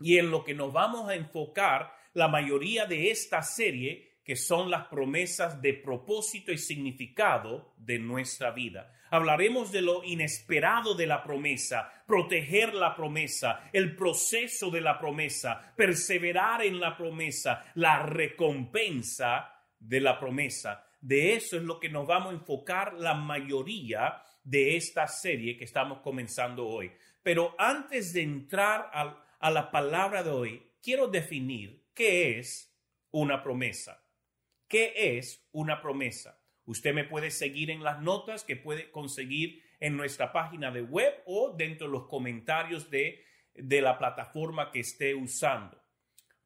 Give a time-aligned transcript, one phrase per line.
[0.01, 4.73] y en lo que nos vamos a enfocar la mayoría de esta serie, que son
[4.73, 8.93] las promesas de propósito y significado de nuestra vida.
[9.09, 15.73] Hablaremos de lo inesperado de la promesa, proteger la promesa, el proceso de la promesa,
[15.77, 20.85] perseverar en la promesa, la recompensa de la promesa.
[21.01, 25.65] De eso es lo que nos vamos a enfocar la mayoría de esta serie que
[25.65, 26.93] estamos comenzando hoy.
[27.23, 32.75] Pero antes de entrar a la palabra de hoy, quiero definir qué es
[33.11, 34.03] una promesa.
[34.69, 36.41] ¿Qué es una promesa?
[36.65, 41.13] Usted me puede seguir en las notas que puede conseguir en nuestra página de web
[41.27, 45.80] o dentro de los comentarios de, de la plataforma que esté usando.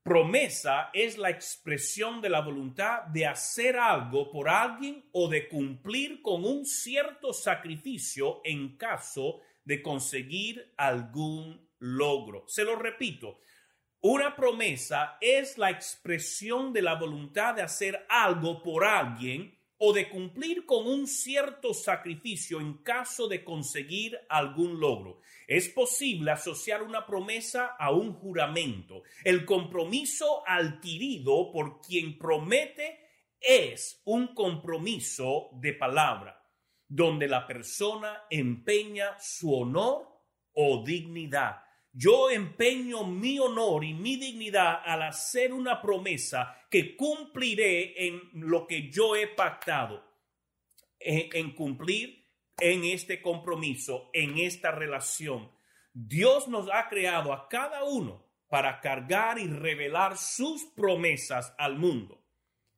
[0.05, 6.21] Promesa es la expresión de la voluntad de hacer algo por alguien o de cumplir
[6.21, 12.45] con un cierto sacrificio en caso de conseguir algún logro.
[12.49, 13.41] Se lo repito,
[14.03, 20.09] una promesa es la expresión de la voluntad de hacer algo por alguien o de
[20.09, 25.21] cumplir con un cierto sacrificio en caso de conseguir algún logro.
[25.47, 29.03] Es posible asociar una promesa a un juramento.
[29.25, 32.99] El compromiso adquirido por quien promete
[33.39, 36.43] es un compromiso de palabra,
[36.89, 40.09] donde la persona empeña su honor
[40.55, 41.64] o dignidad
[41.97, 48.67] yo empeño mi honor y mi dignidad al hacer una promesa que cumpliré en lo
[48.67, 50.05] que yo he pactado,
[50.99, 52.27] en, cumplir
[52.59, 55.53] en este compromiso, en esta relación.
[55.93, 62.21] Dios nos ha creado a cada uno para cargar y revelar sus promesas al mundo.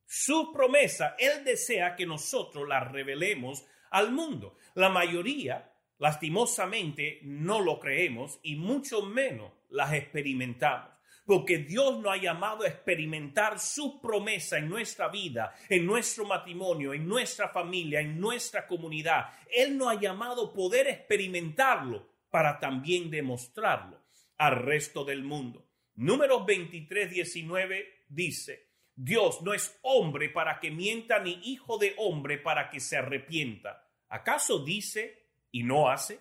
[0.05, 4.57] Su promesa, Él desea que nosotros las revelemos al mundo.
[4.75, 10.91] La mayoría lastimosamente no lo creemos y mucho menos las experimentamos.
[11.25, 16.93] Porque Dios nos ha llamado a experimentar su promesa en nuestra vida, en nuestro matrimonio,
[16.93, 19.25] en nuestra familia, en nuestra comunidad.
[19.53, 24.01] Él nos ha llamado poder experimentarlo para también demostrarlo
[24.37, 25.67] al resto del mundo.
[25.95, 32.37] Números 23, 19 dice, Dios no es hombre para que mienta ni hijo de hombre
[32.37, 33.85] para que se arrepienta.
[34.07, 35.26] ¿Acaso dice
[35.57, 36.19] y no hace?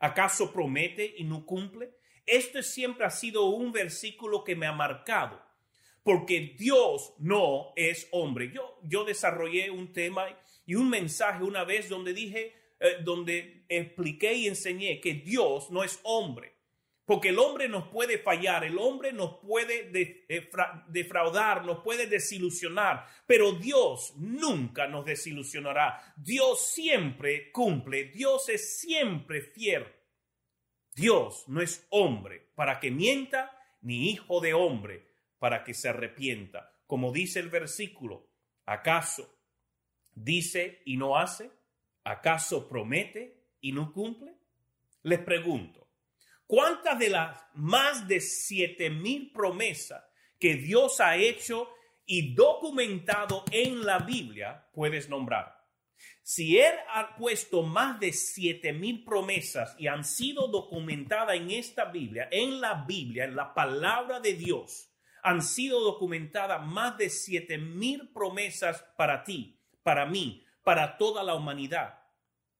[0.00, 1.94] ¿Acaso promete y no cumple?
[2.26, 5.40] Este siempre ha sido un versículo que me ha marcado,
[6.02, 8.50] porque Dios no es hombre.
[8.52, 10.26] Yo, yo desarrollé un tema
[10.66, 15.84] y un mensaje una vez donde dije, eh, donde expliqué y enseñé que Dios no
[15.84, 16.53] es hombre.
[17.06, 19.90] Porque el hombre nos puede fallar, el hombre nos puede
[20.88, 26.14] defraudar, nos puede desilusionar, pero Dios nunca nos desilusionará.
[26.16, 29.84] Dios siempre cumple, Dios es siempre fiel.
[30.94, 33.50] Dios no es hombre para que mienta,
[33.82, 35.06] ni hijo de hombre
[35.38, 36.72] para que se arrepienta.
[36.86, 38.30] Como dice el versículo,
[38.64, 39.28] ¿acaso
[40.14, 41.50] dice y no hace?
[42.04, 44.34] ¿Acaso promete y no cumple?
[45.02, 45.83] Les pregunto,
[46.46, 50.04] ¿Cuántas de las más de siete mil promesas
[50.38, 51.70] que Dios ha hecho
[52.04, 55.64] y documentado en la Biblia puedes nombrar?
[56.22, 61.86] Si Él ha puesto más de siete mil promesas y han sido documentadas en esta
[61.86, 64.90] Biblia, en la Biblia, en la palabra de Dios,
[65.22, 71.34] han sido documentadas más de siete mil promesas para ti, para mí, para toda la
[71.34, 72.00] humanidad.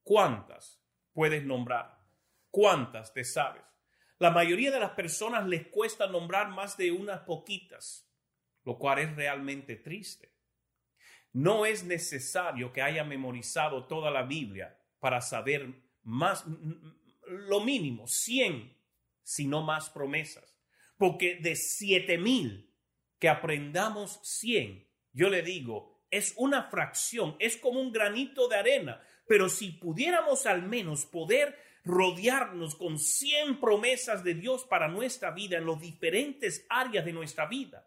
[0.03, 0.81] ¿Cuántas
[1.13, 1.99] puedes nombrar?
[2.51, 3.74] ¿Cuántas te sabes?
[4.19, 8.09] La mayoría de las personas les cuesta nombrar más de unas poquitas,
[8.65, 10.33] lo cual es realmente triste.
[11.33, 15.69] No es necesario que haya memorizado toda la Biblia para saber
[16.03, 16.45] más,
[17.27, 18.73] lo mínimo, 100,
[19.23, 20.57] sino más promesas.
[20.97, 22.73] Porque de siete mil
[23.19, 29.03] que aprendamos 100, yo le digo, es una fracción, es como un granito de arena.
[29.27, 35.59] Pero si pudiéramos al menos poder rodearnos con 100 promesas de Dios para nuestra vida
[35.59, 37.87] en las diferentes áreas de nuestra vida,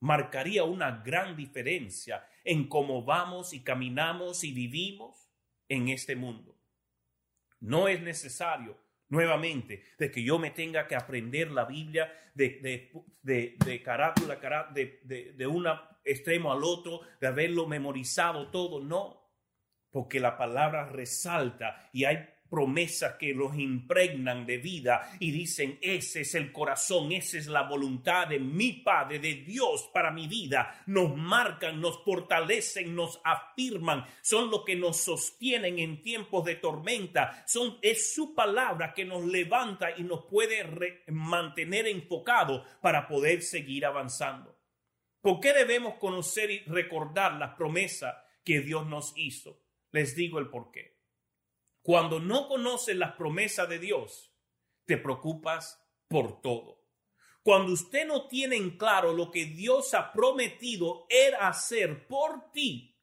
[0.00, 5.30] marcaría una gran diferencia en cómo vamos y caminamos y vivimos
[5.68, 6.58] en este mundo.
[7.60, 8.78] No es necesario
[9.08, 12.90] nuevamente de que yo me tenga que aprender la Biblia de, de,
[13.22, 13.56] de,
[14.74, 15.66] de de un
[16.04, 19.30] extremo al otro, de haberlo memorizado todo, no,
[19.90, 26.20] porque la palabra resalta y hay promesas que los impregnan de vida y dicen, ese
[26.20, 30.82] es el corazón, esa es la voluntad de mi Padre, de Dios para mi vida.
[30.84, 37.42] Nos marcan, nos fortalecen, nos afirman, son lo que nos sostienen en tiempos de tormenta,
[37.46, 43.86] son, es su palabra que nos levanta y nos puede mantener enfocado para poder seguir
[43.86, 44.60] avanzando.
[45.22, 48.14] ¿Por qué debemos conocer y recordar las promesas
[48.44, 49.58] que Dios nos hizo?
[49.90, 50.91] Les digo el por qué.
[51.82, 54.32] Cuando no conoces las promesas de Dios,
[54.86, 56.80] te preocupas por todo.
[57.42, 61.06] Cuando usted no tiene en claro lo que Dios ha prometido
[61.40, 62.96] hacer por ti,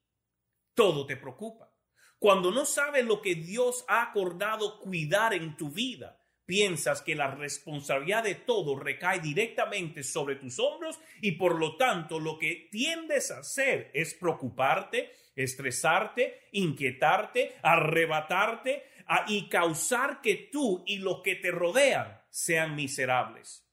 [0.74, 1.74] todo te preocupa.
[2.20, 6.19] Cuando no sabes lo que Dios ha acordado cuidar en tu vida,
[6.50, 12.20] piensas que la responsabilidad de todo recae directamente sobre tus hombros y por lo tanto
[12.20, 18.84] lo que tiendes a hacer es preocuparte, estresarte, inquietarte, arrebatarte
[19.28, 23.64] y causar que tú y los que te rodean sean miserables.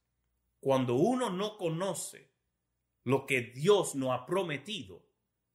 [0.61, 2.31] Cuando uno no conoce
[3.05, 5.02] lo que Dios nos ha prometido,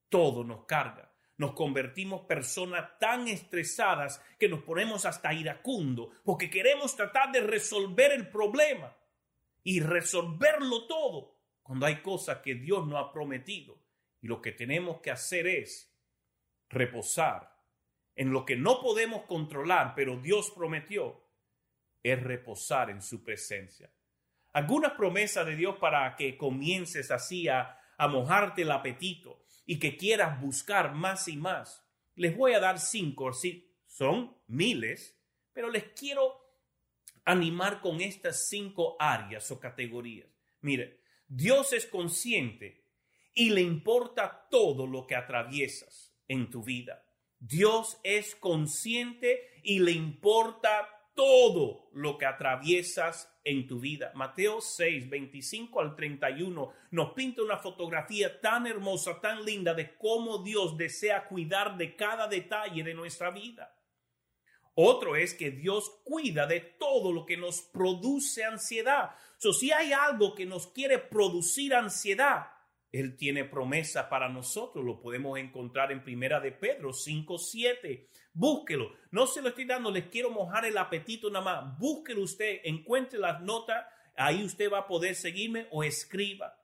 [0.09, 1.11] todo nos carga.
[1.41, 8.11] Nos convertimos personas tan estresadas que nos ponemos hasta iracundo porque queremos tratar de resolver
[8.11, 8.95] el problema
[9.63, 13.81] y resolverlo todo cuando hay cosas que Dios no ha prometido.
[14.21, 15.91] Y lo que tenemos que hacer es
[16.69, 17.57] reposar
[18.15, 21.23] en lo que no podemos controlar, pero Dios prometió,
[22.03, 23.91] es reposar en su presencia.
[24.53, 29.95] Algunas promesas de Dios para que comiences así a, a mojarte el apetito y que
[29.95, 31.86] quieras buscar más y más.
[32.15, 35.21] Les voy a dar cinco, sí, son miles,
[35.53, 36.36] pero les quiero
[37.25, 40.27] animar con estas cinco áreas o categorías.
[40.62, 42.88] Mire, Dios es consciente
[43.36, 47.06] y le importa todo lo que atraviesas en tu vida.
[47.38, 54.11] Dios es consciente y le importa todo lo que atraviesas en tu vida.
[54.15, 60.39] Mateo 6, 25 al 31 nos pinta una fotografía tan hermosa, tan linda de cómo
[60.39, 63.75] Dios desea cuidar de cada detalle de nuestra vida.
[64.73, 69.11] Otro es que Dios cuida de todo lo que nos produce ansiedad.
[69.38, 72.47] So, si hay algo que nos quiere producir ansiedad,
[72.91, 78.09] él tiene promesa para nosotros, lo podemos encontrar en Primera de Pedro 5, 7.
[78.33, 81.77] Búsquelo, no se lo estoy dando, les quiero mojar el apetito nada más.
[81.79, 83.85] Búsquelo usted, encuentre las notas,
[84.15, 86.57] ahí usted va a poder seguirme o escriba.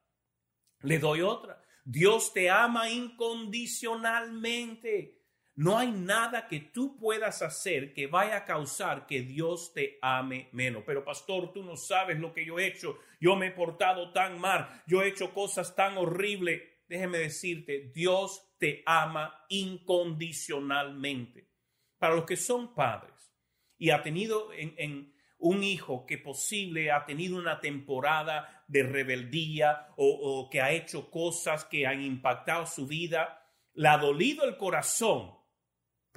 [0.82, 1.62] Le doy otra.
[1.86, 5.17] Dios te ama incondicionalmente.
[5.58, 10.50] No hay nada que tú puedas hacer que vaya a causar que Dios te ame
[10.52, 10.84] menos.
[10.86, 13.00] Pero pastor, tú no sabes lo que yo he hecho.
[13.20, 14.70] Yo me he portado tan mal.
[14.86, 16.62] Yo he hecho cosas tan horribles.
[16.88, 21.50] Déjeme decirte, Dios te ama incondicionalmente.
[21.98, 23.34] Para los que son padres
[23.80, 30.08] y ha tenido en, un hijo que posible ha tenido una temporada de rebeldía o,
[30.08, 35.37] o que ha hecho cosas que han impactado su vida, le ha dolido el corazón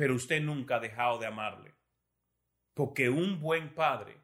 [0.00, 1.74] pero usted nunca ha dejado de amarle.
[2.72, 4.16] Porque un buen padre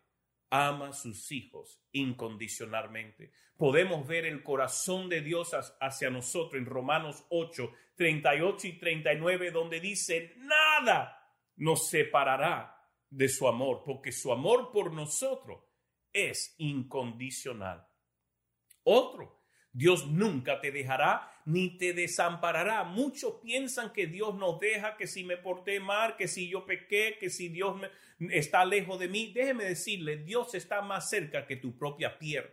[0.49, 3.30] ama a sus hijos incondicionalmente.
[3.59, 9.78] Podemos ver el corazón de Dios hacia nosotros en Romanos 8, 38 y 39, donde
[9.78, 12.75] dice, nada nos separará
[13.11, 15.62] de su amor, porque su amor por nosotros
[16.11, 17.87] es incondicional.
[18.83, 19.46] Otro,
[19.76, 22.83] Dios nunca te dejará ni te desamparará.
[22.85, 27.18] Muchos piensan que Dios nos deja, que si me porté mal, que si yo pequé,
[27.21, 27.76] que si Dios
[28.30, 29.33] está lejos de mí.
[29.35, 32.47] Déjeme decirle, Dios está más cerca que tu propia piel.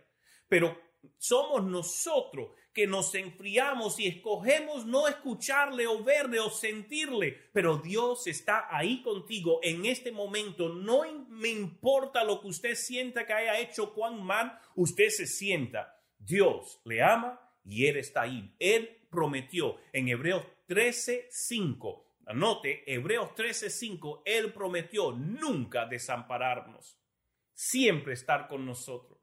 [0.48, 0.78] Pero
[1.16, 8.26] somos nosotros que nos enfriamos y escogemos no escucharle o verle o sentirle, pero Dios
[8.26, 10.68] está ahí contigo en este momento.
[10.68, 15.93] No me importa lo que usted sienta que haya hecho, cuán mal usted se sienta.
[16.24, 18.54] Dios le ama y Él está ahí.
[18.58, 22.04] Él prometió en Hebreos 13:5.
[22.26, 26.98] Anote, Hebreos 13:5, Él prometió nunca desampararnos,
[27.52, 29.18] siempre estar con nosotros.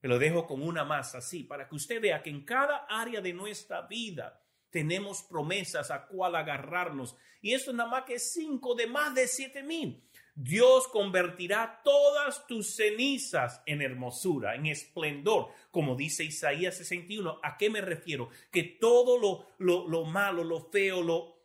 [0.00, 3.20] Me lo dejo con una más así, para que usted vea que en cada área
[3.20, 7.16] de nuestra vida tenemos promesas a cual agarrarnos.
[7.40, 10.07] Y eso nada más que cinco de más de siete mil.
[10.40, 17.40] Dios convertirá todas tus cenizas en hermosura, en esplendor, como dice Isaías 61.
[17.42, 18.30] ¿A qué me refiero?
[18.52, 21.42] Que todo lo, lo, lo malo, lo feo, lo,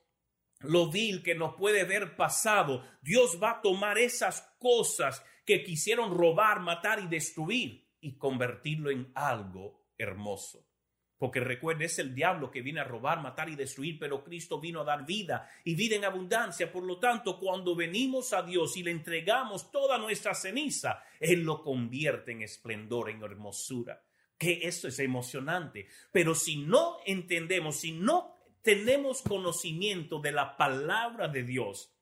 [0.60, 6.16] lo vil que nos puede ver pasado, Dios va a tomar esas cosas que quisieron
[6.16, 10.68] robar, matar y destruir y convertirlo en algo hermoso.
[11.24, 14.82] Porque recuerde, es el diablo que viene a robar, matar y destruir, pero Cristo vino
[14.82, 16.70] a dar vida y vida en abundancia.
[16.70, 21.64] Por lo tanto, cuando venimos a Dios y le entregamos toda nuestra ceniza, Él lo
[21.64, 24.04] convierte en esplendor, en hermosura.
[24.38, 25.88] Que esto es emocionante.
[26.12, 31.96] Pero si no entendemos, si no tenemos conocimiento de la palabra de Dios,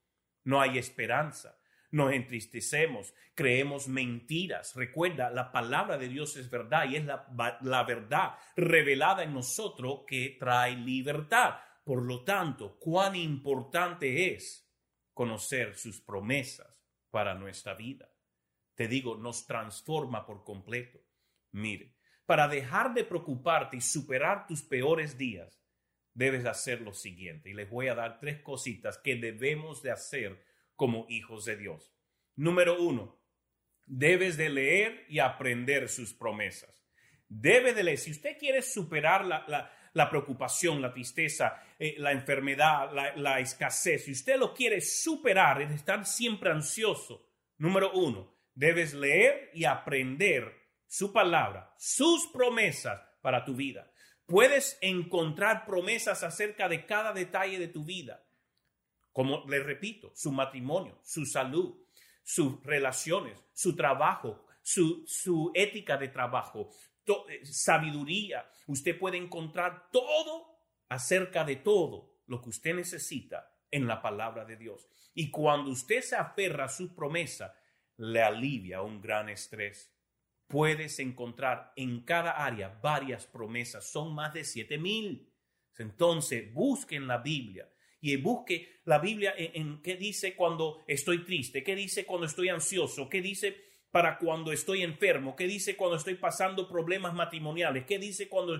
[0.46, 1.61] no hay esperanza
[1.92, 4.76] nos entristecemos, creemos mentiras.
[4.76, 7.28] Recuerda, la palabra de Dios es verdad y es la,
[7.62, 11.56] la, verdad revelada en nosotros que trae libertad.
[11.84, 14.70] Por lo tanto, cuán importante es
[15.14, 16.68] conocer sus promesas
[17.10, 18.10] para nuestra vida.
[18.76, 21.00] Te digo, nos transforma por completo.
[21.52, 21.96] Mire,
[22.26, 25.62] para dejar de preocuparte y superar tus peores días,
[26.14, 27.50] debes hacer lo siguiente.
[27.50, 30.42] Y les voy a dar tres cositas que debemos de hacer
[30.82, 31.94] como hijos de Dios.
[32.36, 33.22] Número uno,
[33.86, 36.84] debes de leer y aprender sus promesas.
[37.30, 38.00] Debe de leer.
[38.00, 44.12] Si usted quiere superar la, preocupación, la tristeza, eh, la enfermedad, la, la, escasez, si
[44.14, 47.30] usted lo quiere superar, es estar siempre ansioso.
[47.60, 50.52] Número uno, debes leer y aprender
[50.88, 53.92] su palabra, sus promesas para tu vida.
[54.26, 58.24] Puedes encontrar promesas acerca de cada detalle de tu vida.
[59.12, 61.76] Como le repito, su matrimonio, su salud,
[62.24, 66.70] sus relaciones, su trabajo, su, su ética de trabajo,
[67.08, 68.50] eh, sabiduría.
[68.68, 74.58] Usted puede encontrar todo acerca de todo lo que usted necesita en la palabra de
[74.58, 74.88] Dios.
[75.14, 77.56] Y cuando usted se aferra a su promesa,
[77.98, 79.94] le alivia un gran estrés.
[80.48, 85.30] Puedes encontrar en cada área varias promesas, son más de siete mil.
[85.78, 87.71] Entonces, busquen la Biblia
[88.02, 93.08] y busque la Biblia en, qué dice cuando estoy triste, qué dice cuando estoy ansioso,
[93.08, 93.56] qué dice
[93.92, 98.60] para cuando estoy enfermo, qué dice cuando estoy pasando problemas matrimoniales, qué dice cuando,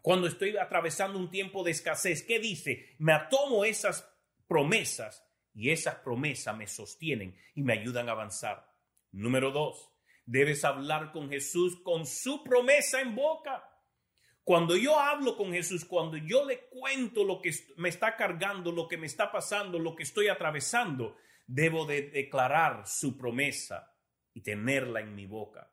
[0.00, 2.94] cuando estoy atravesando un tiempo de escasez, qué dice.
[2.98, 4.08] Me atomo esas
[4.46, 8.64] promesas y esas promesas me sostienen y me ayudan a avanzar.
[9.10, 9.90] Número dos,
[10.24, 13.64] debes hablar con Jesús con su promesa en boca.
[14.46, 18.86] Cuando yo hablo con Jesús, cuando yo le cuento lo que me está cargando, lo
[18.86, 21.16] que me está pasando, lo que estoy atravesando,
[21.48, 23.92] debo de declarar su promesa
[24.32, 25.68] y tenerla en mi boca.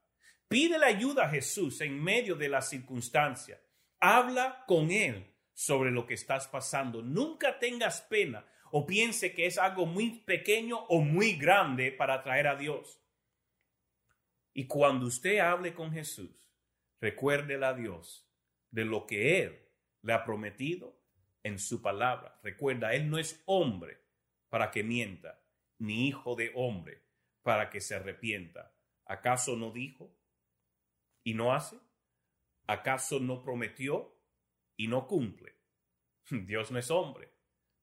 [0.47, 3.61] Pídele ayuda a Jesús en medio de la circunstancia.
[3.99, 7.03] Habla con Él sobre lo que estás pasando.
[7.03, 12.47] Nunca tengas pena o piense que es algo muy pequeño o muy grande para traer
[12.47, 12.99] a Dios.
[14.51, 16.51] Y cuando usted hable con Jesús,
[16.99, 18.27] recuérdele a Dios
[18.73, 19.59] de lo que Él
[20.01, 20.99] le ha prometido
[21.43, 22.39] en su palabra.
[22.41, 24.01] Recuerda, Él no es hombre
[24.49, 25.39] para que mienta,
[25.77, 27.03] ni hijo de hombre
[27.43, 28.75] para que se arrepienta.
[29.05, 30.11] ¿Acaso no dijo
[31.23, 31.77] y no hace?
[32.65, 34.17] ¿Acaso no prometió
[34.75, 35.55] y no cumple?
[36.31, 37.29] Dios no es hombre.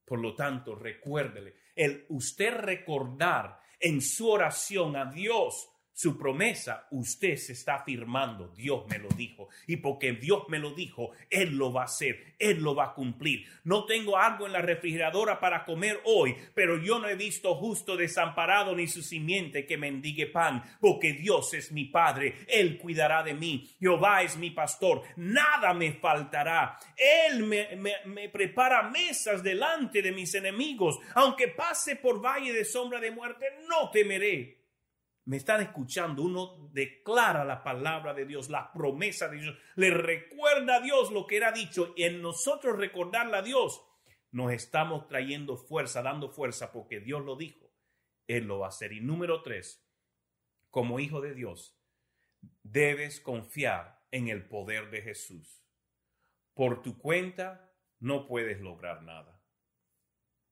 [0.05, 5.71] Por lo tanto, recuérdele, el usted recordar en su oración a Dios
[6.01, 9.51] su promesa, usted se está afirmando, Dios me lo dijo.
[9.67, 12.95] Y porque Dios me lo dijo, Él lo va a hacer, Él lo va a
[12.95, 13.45] cumplir.
[13.65, 17.99] No tengo algo en la refrigeradora para comer hoy, pero yo no he visto justo
[17.99, 23.35] desamparado ni su simiente que mendigue pan, porque Dios es mi Padre, Él cuidará de
[23.35, 23.71] mí.
[23.79, 26.79] Jehová es mi pastor, nada me faltará.
[26.97, 27.77] Él me,
[28.07, 30.99] me prepara mesas delante de mis enemigos.
[31.15, 34.60] Aunque pase por valle de sombra de muerte, no temeré
[35.27, 40.77] me están escuchando, uno declara la palabra de Dios, la promesa de Dios, le recuerda
[40.77, 43.83] a Dios lo que era dicho y en nosotros recordarle a Dios,
[44.33, 47.71] nos estamos trayendo fuerza, dando fuerza porque Dios lo dijo,
[48.27, 48.93] Él lo va a hacer.
[48.93, 49.87] Y número tres,
[50.71, 51.77] como hijo de Dios,
[52.63, 55.65] debes confiar en el poder de Jesús.
[56.55, 59.43] Por tu cuenta no puedes lograr nada,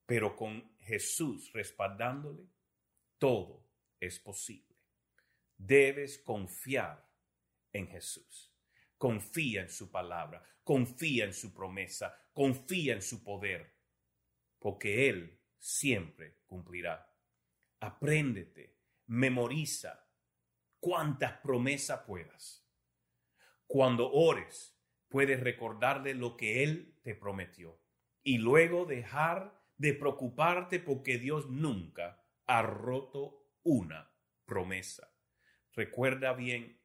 [0.07, 2.45] pero con Jesús respaldándole,
[3.19, 3.68] todo
[4.01, 4.77] es posible.
[5.57, 7.09] Debes confiar
[7.73, 8.55] en Jesús.
[8.97, 13.77] Confía en su palabra, confía en su promesa, confía en su poder,
[14.59, 17.15] porque Él siempre cumplirá.
[17.81, 18.77] Apréndete,
[19.07, 20.09] memoriza
[20.81, 22.67] cuantas promesas puedas.
[23.67, 24.77] Cuando ores,
[25.09, 27.81] puedes recordarle lo que Él te prometió
[28.23, 34.11] y luego dejar de preocuparte porque Dios nunca ha roto una
[34.45, 35.13] promesa.
[35.75, 36.81] Recuerda bien,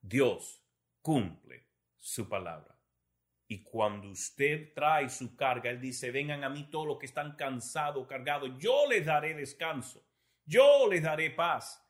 [0.00, 0.62] Dios
[1.02, 1.66] cumple
[1.98, 2.78] su palabra.
[3.46, 7.36] Y cuando usted trae su carga, Él dice, vengan a mí todos los que están
[7.36, 10.06] cansados, cargados, yo les daré descanso,
[10.44, 11.82] yo les daré paz.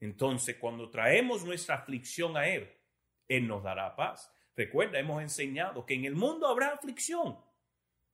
[0.00, 2.68] Entonces, cuando traemos nuestra aflicción a Él,
[3.28, 4.32] Él nos dará paz.
[4.56, 7.38] Recuerda, hemos enseñado que en el mundo habrá aflicción,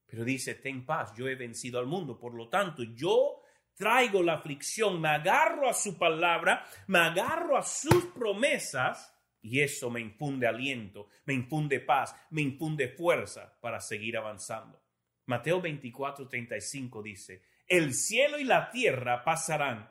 [0.07, 2.19] pero dice, ten paz, yo he vencido al mundo.
[2.19, 3.42] Por lo tanto, yo
[3.75, 9.91] traigo la aflicción, me agarro a su palabra, me agarro a sus promesas y eso
[9.91, 14.81] me infunde aliento, me infunde paz, me infunde fuerza para seguir avanzando.
[15.27, 19.91] Mateo 24, 35 dice, el cielo y la tierra pasarán,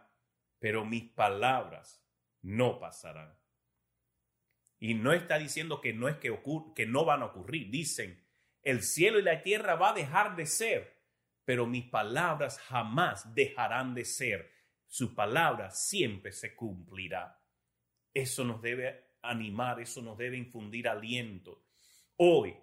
[0.59, 2.05] pero mis palabras
[2.41, 3.37] no pasarán.
[4.79, 6.37] Y no está diciendo que no es que,
[6.75, 8.23] que no van a ocurrir, dicen,
[8.63, 11.00] el cielo y la tierra va a dejar de ser,
[11.45, 14.51] pero mis palabras jamás dejarán de ser.
[14.87, 17.39] Su palabra siempre se cumplirá.
[18.13, 21.63] Eso nos debe animar, eso nos debe infundir aliento.
[22.17, 22.55] Hoy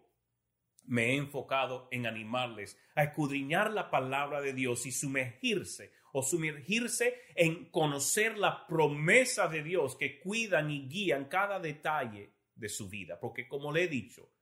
[0.84, 7.14] me he enfocado en animarles a escudriñar la palabra de Dios y sumergirse o sumergirse
[7.34, 13.20] en conocer la promesa de Dios que cuidan y guían cada detalle de su vida.
[13.20, 14.32] Porque como le he dicho,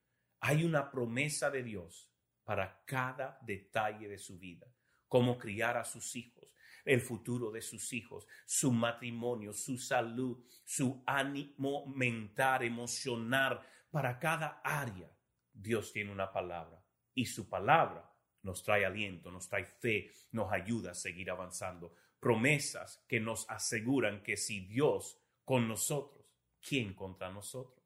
[0.40, 2.10] hay una promesa de Dios
[2.46, 4.66] para cada detalle de su vida.
[5.08, 11.02] Cómo criar a sus hijos, el futuro de sus hijos, su matrimonio, su salud, su
[11.04, 13.60] ánimo mental, emocional,
[13.90, 15.10] para cada área.
[15.52, 16.80] Dios tiene una palabra
[17.14, 18.08] y su palabra
[18.42, 21.94] nos trae aliento, nos trae fe, nos ayuda a seguir avanzando.
[22.20, 26.24] Promesas que nos aseguran que si Dios con nosotros,
[26.60, 27.84] ¿quién contra nosotros?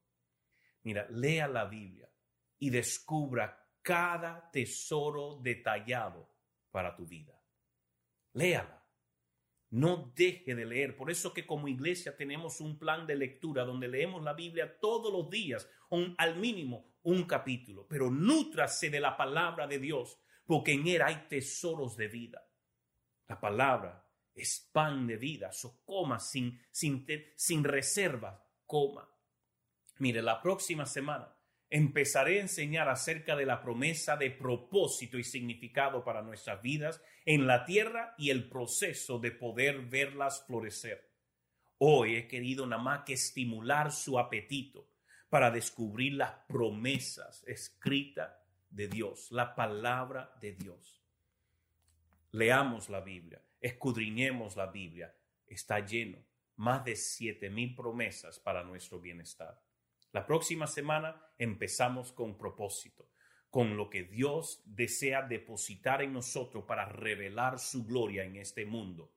[0.82, 2.10] Mira, lea la Biblia
[2.58, 6.28] y descubra cada tesoro detallado
[6.70, 7.40] para tu vida.
[8.32, 8.80] Léala.
[9.70, 10.96] No deje de leer.
[10.96, 15.12] Por eso que como iglesia tenemos un plan de lectura donde leemos la Biblia todos
[15.12, 15.68] los días,
[16.18, 17.86] al mínimo un capítulo.
[17.88, 22.44] Pero nútrase de la palabra de Dios, porque en él hay tesoros de vida.
[23.28, 25.52] La palabra es pan de vida.
[25.52, 28.44] So coma sin, sin, sin reserva.
[28.66, 29.08] Coma.
[29.98, 31.39] Mire, la próxima semana
[31.70, 37.46] empezaré a enseñar acerca de la promesa de propósito y significado para nuestras vidas en
[37.46, 41.08] la tierra y el proceso de poder verlas florecer.
[41.78, 44.88] Hoy he querido nada más que estimular su apetito
[45.30, 48.32] para descubrir las promesas escritas
[48.68, 51.00] de Dios, la palabra de Dios.
[52.32, 55.14] Leamos la Biblia, escudriñemos la Biblia.
[55.46, 56.18] Está lleno
[56.56, 59.58] más de siete mil promesas para nuestro bienestar.
[60.12, 63.10] La próxima semana empezamos con propósito,
[63.48, 69.12] con lo que Dios desea depositar en nosotros para revelar su gloria en este mundo.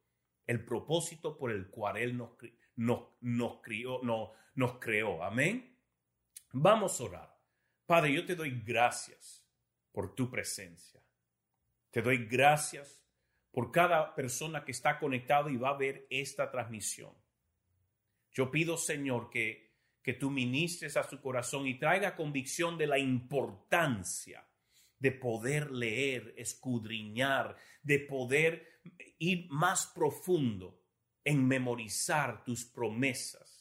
[0.46, 2.32] El propósito por el cual Él nos,
[3.22, 5.24] nos, crió, nos creó.
[5.24, 5.78] Amén.
[6.52, 7.40] Vamos a orar.
[7.86, 9.44] Padre, yo te doy gracias
[9.92, 11.02] por tu presencia.
[11.90, 13.04] Te doy gracias
[13.52, 17.14] por cada persona que está conectado y va a ver esta transmisión.
[18.32, 19.63] Yo pido, Señor, que
[20.04, 24.46] que tú ministres a su corazón y traiga convicción de la importancia
[25.00, 28.82] de poder leer, escudriñar, de poder
[29.18, 30.82] ir más profundo
[31.24, 33.53] en memorizar tus promesas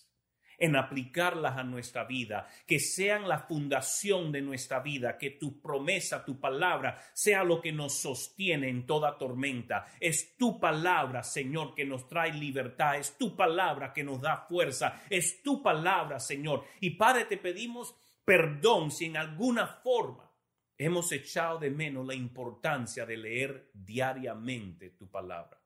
[0.59, 6.25] en aplicarlas a nuestra vida, que sean la fundación de nuestra vida, que tu promesa,
[6.25, 9.87] tu palabra, sea lo que nos sostiene en toda tormenta.
[10.01, 15.03] Es tu palabra, Señor, que nos trae libertad, es tu palabra que nos da fuerza,
[15.09, 16.65] es tu palabra, Señor.
[16.81, 20.31] Y Padre, te pedimos perdón si en alguna forma
[20.79, 25.61] hemos echado de menos la importancia de leer diariamente tu palabra.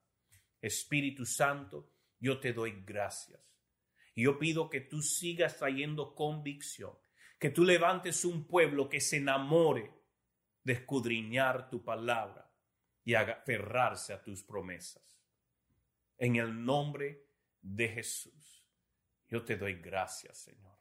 [0.61, 3.41] Espíritu Santo, yo te doy gracias
[4.23, 6.97] yo pido que tú sigas trayendo convicción,
[7.39, 9.93] que tú levantes un pueblo que se enamore
[10.65, 12.51] de escudriñar tu palabra
[13.05, 15.23] y aferrarse a tus promesas.
[16.17, 17.27] En el nombre
[17.61, 18.67] de Jesús,
[19.29, 20.79] yo te doy gracias, Señor.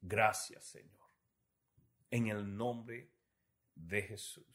[0.00, 1.08] Gracias, Señor.
[2.10, 3.12] En el nombre
[3.74, 4.46] de Jesús.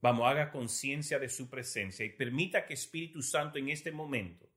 [0.00, 4.48] Vamos, haga conciencia de su presencia y permita que Espíritu Santo en este momento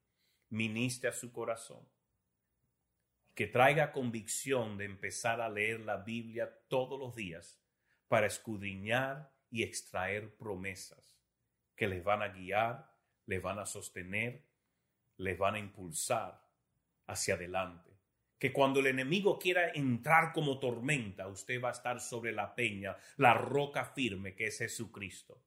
[0.50, 1.86] ministre a su corazón
[3.36, 7.60] que traiga convicción de empezar a leer la Biblia todos los días
[8.08, 11.20] para escudriñar y extraer promesas
[11.76, 12.92] que les van a guiar,
[13.26, 14.46] les van a sostener,
[15.18, 16.48] les van a impulsar
[17.08, 17.90] hacia adelante.
[18.38, 22.98] Que cuando el enemigo quiera entrar como tormenta, usted va a estar sobre la peña,
[23.18, 25.42] la roca firme que es Jesucristo.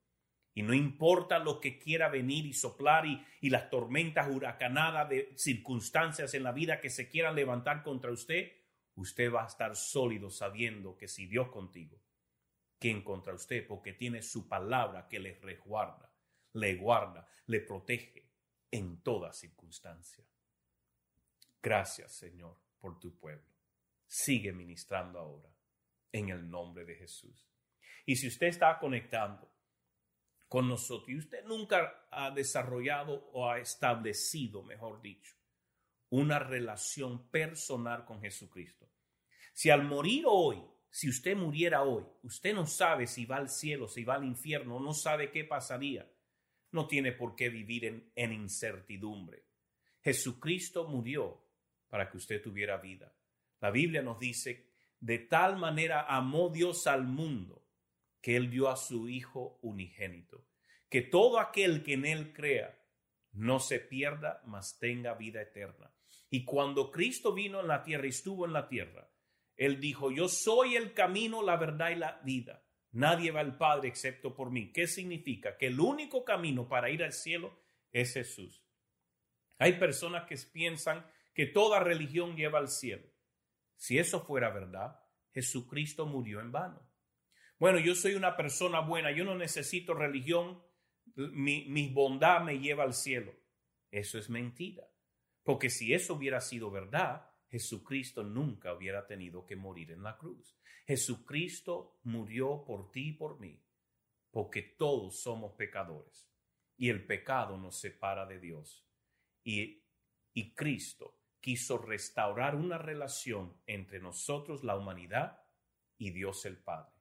[0.56, 6.32] Y no importa lo que quiera venir y soplar y, las tormentas huracanadas de circunstancias
[6.32, 8.52] en la vida que se quieran levantar contra usted,
[8.94, 12.00] usted va a estar sólido sabiendo que si Dios contigo,
[12.78, 13.66] ¿quién contra usted?
[13.66, 16.10] Porque tiene su palabra que le resguarda,
[16.54, 18.30] le guarda, le protege
[18.70, 20.24] en toda circunstancia.
[21.62, 23.52] Gracias, Señor, por tu pueblo.
[24.06, 25.50] Sigue ministrando ahora
[26.12, 27.46] en el nombre de Jesús.
[28.06, 29.55] Y si usted está conectando
[30.48, 35.34] con nosotros y usted nunca ha desarrollado o ha establecido, mejor dicho,
[36.10, 38.88] una relación personal con Jesucristo.
[39.52, 43.88] Si al morir hoy, si usted muriera hoy, usted no sabe si va al cielo,
[43.88, 46.08] si va al infierno, no sabe qué pasaría,
[46.70, 49.44] no tiene por qué vivir en, en incertidumbre.
[50.00, 51.42] Jesucristo murió
[51.88, 53.12] para que usted tuviera vida.
[53.60, 57.65] La Biblia nos dice, de tal manera amó Dios al mundo
[58.20, 60.46] que Él dio a su Hijo unigénito,
[60.88, 62.78] que todo aquel que en Él crea
[63.32, 65.92] no se pierda, mas tenga vida eterna.
[66.30, 69.10] Y cuando Cristo vino en la tierra y estuvo en la tierra,
[69.56, 72.62] Él dijo, yo soy el camino, la verdad y la vida.
[72.92, 74.72] Nadie va al Padre excepto por mí.
[74.72, 75.56] ¿Qué significa?
[75.58, 77.58] Que el único camino para ir al cielo
[77.92, 78.64] es Jesús.
[79.58, 83.06] Hay personas que piensan que toda religión lleva al cielo.
[83.76, 84.98] Si eso fuera verdad,
[85.32, 86.85] Jesucristo murió en vano.
[87.58, 90.62] Bueno, yo soy una persona buena, yo no necesito religión,
[91.14, 93.34] mi, mi bondad me lleva al cielo.
[93.90, 94.86] Eso es mentira.
[95.42, 100.58] Porque si eso hubiera sido verdad, Jesucristo nunca hubiera tenido que morir en la cruz.
[100.86, 103.62] Jesucristo murió por ti y por mí,
[104.30, 106.30] porque todos somos pecadores
[106.76, 108.86] y el pecado nos separa de Dios.
[109.42, 109.84] Y,
[110.32, 115.42] y Cristo quiso restaurar una relación entre nosotros, la humanidad,
[115.98, 116.95] y Dios el Padre.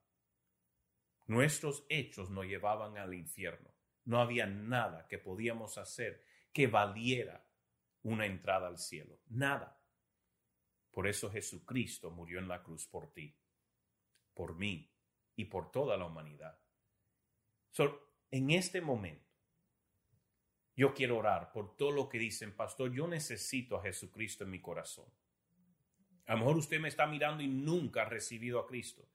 [1.27, 3.73] Nuestros hechos nos llevaban al infierno.
[4.05, 7.45] No había nada que podíamos hacer que valiera
[8.03, 9.19] una entrada al cielo.
[9.27, 9.81] Nada.
[10.91, 13.35] Por eso Jesucristo murió en la cruz por ti,
[14.33, 14.89] por mí
[15.35, 16.57] y por toda la humanidad.
[18.31, 19.25] en este momento,
[20.75, 24.61] yo quiero orar por todo lo que dicen, pastor, yo necesito a Jesucristo en mi
[24.61, 25.05] corazón.
[26.27, 29.07] A lo mejor usted me está mirando y nunca ha recibido a Cristo.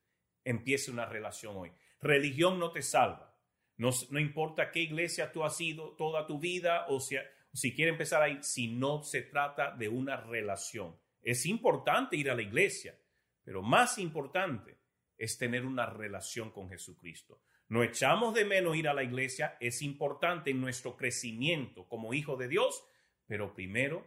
[0.45, 1.73] Empiece una relación hoy.
[2.01, 3.37] Religión no te salva.
[3.77, 7.17] No, no importa qué iglesia tú has ido toda tu vida o si,
[7.53, 10.97] si quiere empezar ahí, si no se trata de una relación.
[11.23, 12.99] Es importante ir a la iglesia,
[13.43, 14.79] pero más importante
[15.17, 17.43] es tener una relación con Jesucristo.
[17.69, 22.37] No echamos de menos ir a la iglesia, es importante en nuestro crecimiento como hijo
[22.37, 22.83] de Dios,
[23.27, 24.05] pero primero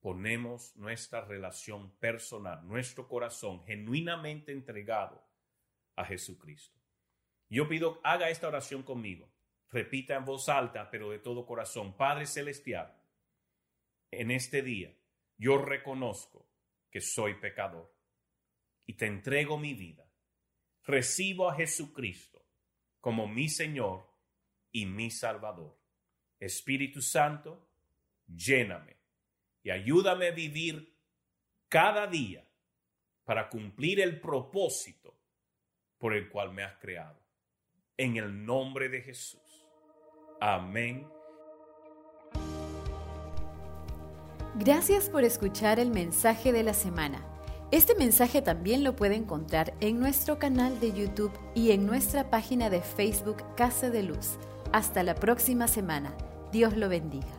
[0.00, 5.22] ponemos nuestra relación personal, nuestro corazón genuinamente entregado
[5.96, 6.77] a Jesucristo.
[7.48, 9.28] Yo pido, haga esta oración conmigo.
[9.70, 11.96] Repita en voz alta, pero de todo corazón.
[11.96, 12.94] Padre Celestial,
[14.10, 14.94] en este día
[15.36, 16.48] yo reconozco
[16.90, 17.94] que soy pecador
[18.86, 20.10] y te entrego mi vida.
[20.84, 22.44] Recibo a Jesucristo
[23.00, 24.08] como mi Señor
[24.72, 25.78] y mi Salvador.
[26.38, 27.68] Espíritu Santo,
[28.26, 28.96] lléname
[29.62, 30.96] y ayúdame a vivir
[31.68, 32.48] cada día
[33.24, 35.14] para cumplir el propósito
[35.98, 37.27] por el cual me has creado.
[37.98, 39.66] En el nombre de Jesús.
[40.40, 41.06] Amén.
[44.54, 47.24] Gracias por escuchar el mensaje de la semana.
[47.70, 52.70] Este mensaje también lo puede encontrar en nuestro canal de YouTube y en nuestra página
[52.70, 54.38] de Facebook Casa de Luz.
[54.72, 56.16] Hasta la próxima semana.
[56.50, 57.37] Dios lo bendiga.